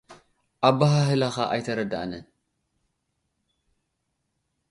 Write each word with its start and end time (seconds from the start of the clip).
ኣበሃህላኻ 0.67 1.35
ኣይተረድኣንን። 1.53 2.13